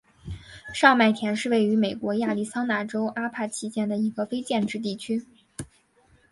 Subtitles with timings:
[0.73, 5.27] 上麦田是位于美国亚利桑那州阿帕契县的一个非建制地区。